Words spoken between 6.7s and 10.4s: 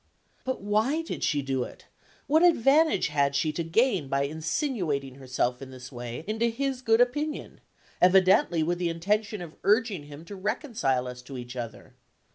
good opinion, evidently with the intention of urging him to